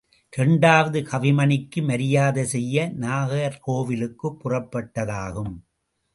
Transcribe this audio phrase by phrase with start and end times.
[0.37, 5.53] இரண்டாவது கவிமணிக்கு மரியாதை செய்ய நாகர்கோவிலுக்குப் புறப்பட்டதாகும்.